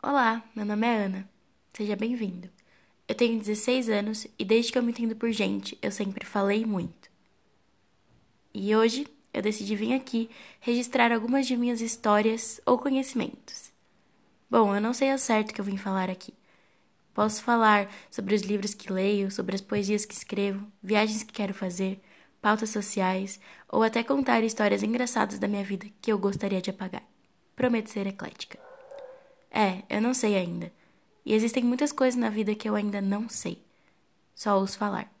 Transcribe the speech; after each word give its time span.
Olá, 0.00 0.44
meu 0.54 0.64
nome 0.64 0.86
é 0.86 0.94
Ana. 1.06 1.28
Seja 1.72 1.96
bem-vindo. 1.96 2.48
Eu 3.08 3.16
tenho 3.16 3.36
16 3.36 3.88
anos 3.88 4.28
e 4.38 4.44
desde 4.44 4.70
que 4.70 4.78
eu 4.78 4.82
me 4.82 4.92
entendo 4.92 5.16
por 5.16 5.32
gente, 5.32 5.76
eu 5.82 5.90
sempre 5.90 6.24
falei 6.24 6.64
muito. 6.64 7.10
E 8.54 8.76
hoje 8.76 9.08
eu 9.34 9.42
decidi 9.42 9.74
vir 9.74 9.92
aqui 9.94 10.30
registrar 10.60 11.10
algumas 11.10 11.48
de 11.48 11.56
minhas 11.56 11.80
histórias 11.80 12.60
ou 12.64 12.78
conhecimentos. 12.78 13.72
Bom, 14.48 14.72
eu 14.72 14.80
não 14.80 14.94
sei 14.94 15.10
ao 15.10 15.18
certo 15.18 15.50
o 15.50 15.54
que 15.54 15.60
eu 15.60 15.64
vim 15.64 15.76
falar 15.76 16.08
aqui. 16.08 16.32
Posso 17.12 17.42
falar 17.42 17.90
sobre 18.08 18.36
os 18.36 18.42
livros 18.42 18.74
que 18.74 18.92
leio, 18.92 19.32
sobre 19.32 19.56
as 19.56 19.60
poesias 19.60 20.04
que 20.04 20.14
escrevo, 20.14 20.64
viagens 20.80 21.24
que 21.24 21.32
quero 21.32 21.52
fazer, 21.52 22.00
pautas 22.40 22.70
sociais 22.70 23.40
ou 23.68 23.82
até 23.82 24.04
contar 24.04 24.44
histórias 24.44 24.84
engraçadas 24.84 25.40
da 25.40 25.48
minha 25.48 25.64
vida 25.64 25.88
que 26.00 26.12
eu 26.12 26.18
gostaria 26.20 26.62
de 26.62 26.70
apagar. 26.70 27.02
Prometo 27.56 27.90
ser 27.90 28.06
eclética. 28.06 28.67
É, 29.58 29.82
eu 29.90 30.00
não 30.00 30.14
sei 30.14 30.36
ainda. 30.36 30.70
E 31.26 31.34
existem 31.34 31.64
muitas 31.64 31.90
coisas 31.90 32.14
na 32.18 32.30
vida 32.30 32.54
que 32.54 32.68
eu 32.68 32.76
ainda 32.76 33.00
não 33.00 33.28
sei. 33.28 33.60
Só 34.34 34.58
ouço 34.60 34.78
falar. 34.78 35.12